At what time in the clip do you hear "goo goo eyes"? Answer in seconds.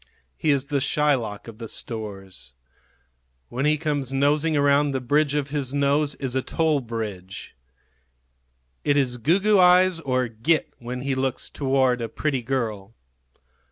9.17-9.99